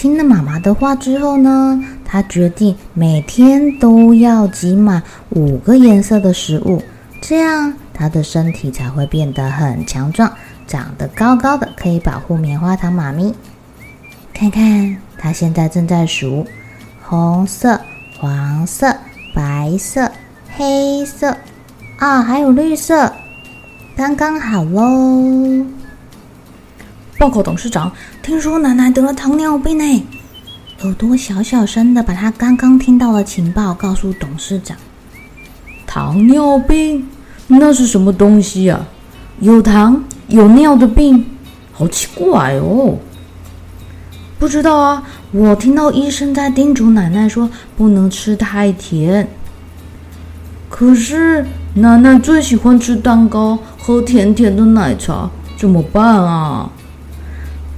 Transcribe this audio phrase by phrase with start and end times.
[0.00, 6.82] 听了妈妈的话之后呢，他决定每天都要挤满五个颜色的食物，
[7.20, 10.32] 这样他的身体才会变得很强壮，
[10.66, 13.34] 长得高高的，可以保护棉花糖妈咪。
[14.32, 16.46] 看看他现在正在数
[17.02, 17.78] 红色、
[18.18, 18.96] 黄色、
[19.34, 20.10] 白色、
[20.56, 21.36] 黑色，
[21.98, 23.12] 啊，还有绿色，
[23.94, 25.66] 刚刚好喽。
[27.18, 30.06] 报告董事长，听说奶奶得了糖尿病呢。
[30.82, 34.76] 耳朵小小声的把他刚刚听到的情报告诉董事长。
[35.86, 37.08] 糖尿病？
[37.46, 38.86] 那是什么东西啊？
[39.40, 41.24] 有糖有尿的病，
[41.72, 42.98] 好奇怪哦。
[44.38, 49.26] 不知道啊，我听到医生在叮嘱奶奶说不能吃太甜。
[50.68, 56.70] 可是奶奶最喜欢吃蛋糕，喝甜甜的奶茶，怎么办啊？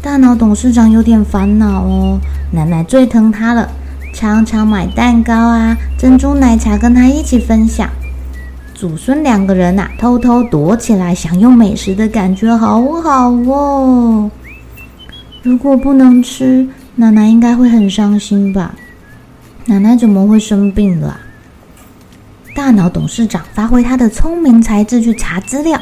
[0.02, 2.18] 大脑董事长有点烦恼哦，
[2.50, 3.70] 奶奶最疼他了，
[4.12, 7.88] 常常买蛋糕啊、珍珠奶茶跟他一起分享。
[8.74, 14.28] 祖孙两个人呐、啊，偷偷躲起来享用美食的感觉好好哦。
[15.44, 16.66] 如果不能吃，
[16.96, 18.74] 奶奶应该会很伤心吧？
[19.66, 21.16] 奶奶怎么会生病了？
[22.56, 25.80] 大脑董事长发挥他的聪明才智去查资料，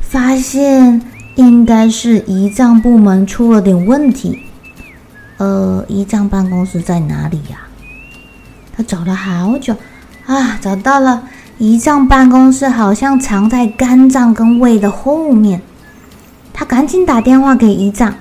[0.00, 1.02] 发现。
[1.36, 4.42] 应该是胰脏部门出了点问题。
[5.38, 7.58] 呃，胰脏办公室在哪里呀？
[8.76, 9.74] 他找了好久，
[10.26, 11.22] 啊，找到了！
[11.58, 15.62] 胰脏办公室好像藏在肝脏跟胃的后面。
[16.52, 18.14] 他赶紧打电话给胰脏。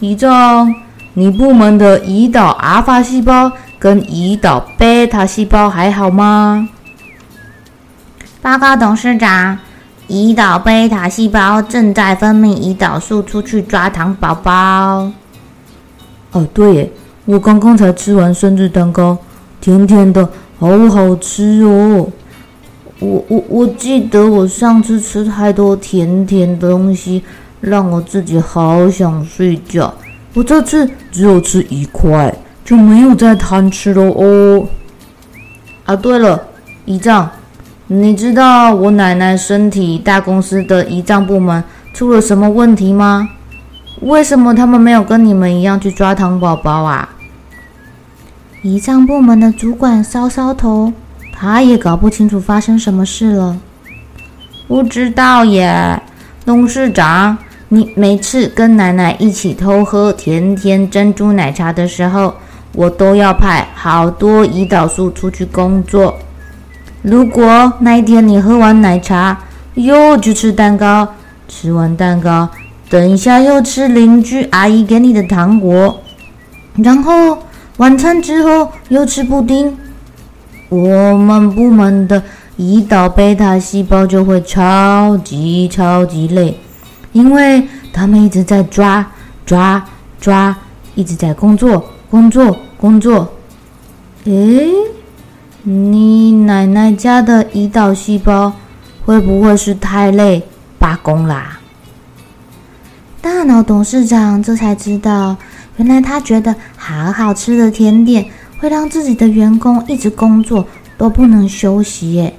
[0.00, 0.74] 胰脏，
[1.14, 6.68] 你部门的胰岛阿尔法细胞跟胰岛贝塔细胞还好吗？
[8.42, 9.58] 报告董事长。
[10.06, 15.10] 胰岛贝塔细胞正在分泌胰岛素出去抓糖宝宝。
[16.32, 16.90] 哦，对耶，
[17.24, 19.16] 我刚刚才吃完生日蛋糕，
[19.60, 20.28] 甜甜的，
[20.58, 22.06] 好好吃哦。
[22.98, 27.22] 我我我记得我上次吃太多甜甜的东西，
[27.60, 29.92] 让我自己好想睡觉。
[30.34, 34.66] 我这次只有吃一块，就没有再贪吃了哦。
[35.86, 36.40] 啊，对了，
[36.86, 37.30] 胰脏。
[37.86, 41.62] 你知道我奶奶身体大公司的胰脏部门
[41.92, 43.28] 出了什么问题吗？
[44.00, 47.06] 为什么他们没有跟你们一样去抓糖宝宝啊？
[48.62, 50.94] 胰脏部门的主管搔搔头，
[51.30, 53.58] 他也搞不清楚发生什么事了。
[54.66, 56.00] 不知道耶，
[56.46, 57.36] 董事长，
[57.68, 62.34] 你每次跟奶奶一起偷喝甜甜珍珠奶茶的时候，
[62.72, 66.16] 我都要派好多胰岛素出去工作。
[67.04, 69.38] 如果那一天你喝完奶茶，
[69.74, 71.06] 又去吃蛋糕，
[71.46, 72.48] 吃完蛋糕，
[72.88, 76.00] 等一下又吃邻居阿姨给你的糖果，
[76.76, 77.40] 然后
[77.76, 79.76] 晚餐之后又吃布丁，
[80.70, 82.22] 我们部门的
[82.58, 86.58] 胰岛贝塔细胞就会超级超级累，
[87.12, 89.04] 因为他们一直在抓
[89.44, 89.84] 抓
[90.18, 90.56] 抓，
[90.94, 93.30] 一直在工作工作工作。
[94.24, 94.70] 诶。
[95.66, 96.23] 你
[96.66, 98.52] 奶奶家的胰岛细胞
[99.04, 100.42] 会不会是太累
[100.78, 101.58] 罢工啦？
[103.20, 105.36] 大脑董事长这才知道，
[105.76, 108.24] 原来他觉得好好吃的甜点
[108.58, 110.66] 会让自己的员工一直工作
[110.96, 112.34] 都不能休息耶。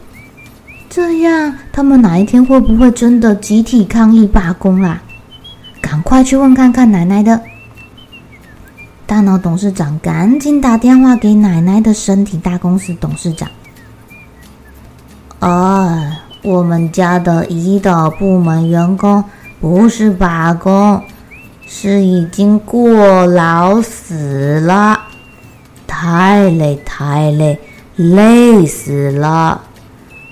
[0.90, 5.02] 这样他们哪一天会不会真的集体抗议罢工啦？
[5.82, 7.40] 赶快去问看看奶奶的。
[9.06, 13.48] 大脑董事长赶紧打电话给奶奶的身体大公司董事长。
[15.46, 16.02] 哦，
[16.42, 19.24] 我们家的胰岛部门员工
[19.62, 21.00] 不是罢工，
[21.68, 25.00] 是已经过劳死了。
[25.86, 27.60] 太累太累，
[27.96, 29.62] 累死了。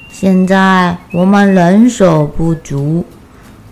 [0.09, 3.05] 现在我们人手不足，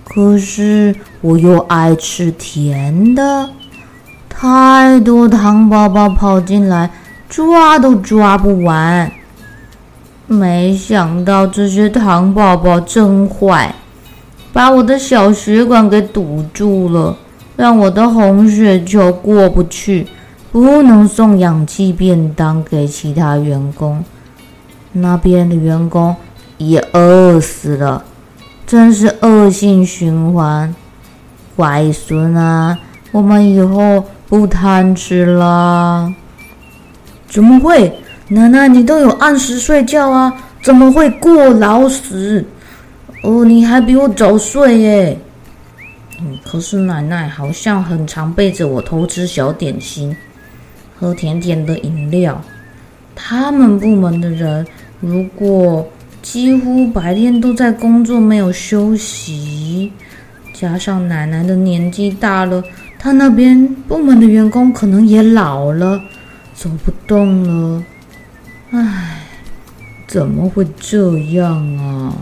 [0.03, 3.49] 可是我又爱吃甜的，
[4.29, 6.91] 太多糖宝宝跑进来，
[7.27, 9.11] 抓都抓不完。
[10.31, 13.75] 没想到这些糖宝宝真坏，
[14.53, 17.17] 把我的小血管给堵住了，
[17.57, 20.07] 让我的红血球过不去，
[20.49, 24.01] 不能送氧气便当给其他员工。
[24.93, 26.15] 那边的员工
[26.57, 28.01] 也饿死了，
[28.65, 30.73] 真是恶性循环。
[31.57, 32.79] 乖孙啊，
[33.11, 36.09] 我们以后不贪吃了。
[37.27, 37.93] 怎么会？
[38.33, 42.41] 奶奶，你都有按时睡觉啊，怎么会过劳死？
[43.23, 45.17] 哦，你还比我早睡耶。
[46.21, 50.15] 嗯，可是奶奶好像很常背着我偷吃小点心，
[50.97, 52.41] 喝甜甜的饮料。
[53.13, 54.65] 他们部门的人
[55.01, 55.85] 如果
[56.21, 59.91] 几乎白天都在工作，没有休息，
[60.53, 62.63] 加上奶奶的年纪大了，
[62.97, 66.01] 她那边部门的员工可能也老了，
[66.55, 67.83] 走不动了。
[68.73, 69.19] 唉，
[70.07, 72.13] 怎么会这样啊？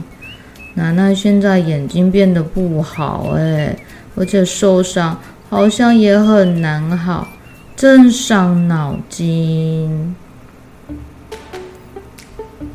[0.73, 3.77] 奶奶现在眼睛变得不好哎，
[4.15, 5.15] 而且受伤
[5.47, 7.27] 好像也很难好，
[7.75, 10.15] 真伤脑筋。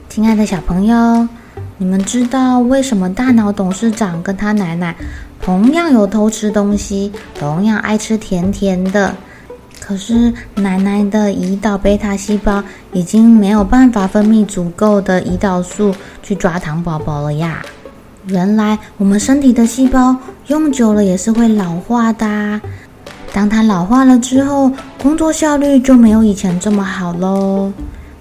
[0.09, 1.29] 亲爱的小朋友，
[1.77, 4.95] 你们知道为什么大脑董事长跟他奶奶
[5.43, 9.13] 同样有偷吃东西，同样爱吃甜甜的？
[9.87, 12.65] 可是奶奶的胰岛贝塔细胞
[12.95, 17.63] 已经没有办法分泌足够的胰岛素去抓糖宝宝了呀。
[18.29, 20.17] 原来我们身体的细胞
[20.47, 22.59] 用久了也是会老化的啊。
[23.35, 24.73] 当它老化了之后，
[25.03, 27.71] 工作效率就没有以前这么好喽。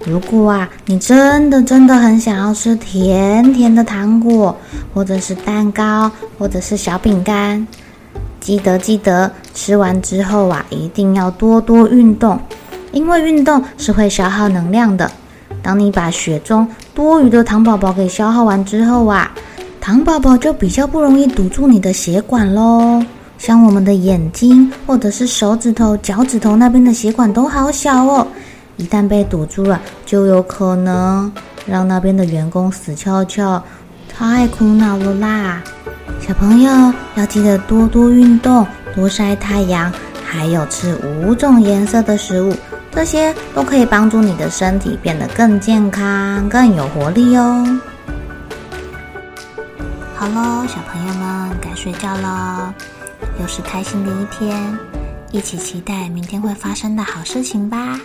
[0.04, 4.54] 如果啊，你真的真的很想要吃甜甜的糖果，
[4.92, 7.66] 或者是蛋糕，或者是小饼干。
[8.44, 12.38] 记得记得，吃完之后啊，一定要多多运动，
[12.92, 15.10] 因为运动是会消耗能量的。
[15.62, 19.32] 当你把血中多余的糖宝宝给消耗完之后啊，
[19.80, 23.02] 糖宝宝就比较不容易堵住你的血管喽。
[23.38, 28.26] 像我们的眼睛或者是手指头、脚趾头那边的血管都好小哦，
[28.76, 31.32] 一旦被堵住了，就有可能
[31.64, 33.62] 让那边的员工死翘翘，
[34.16, 35.60] 太苦恼了啦。
[36.20, 36.70] 小朋友
[37.16, 38.64] 要记得多多运动，
[38.94, 39.92] 多晒太阳，
[40.24, 42.54] 还有吃五种颜色的食物，
[42.92, 47.80] 这些都可以帮助你的身体变得更健康、更有活力哦。
[50.14, 52.72] 好喽，小朋友们该睡觉了，
[53.40, 54.78] 又是开心的一天，
[55.32, 58.00] 一起期待明天会发生的好事情吧。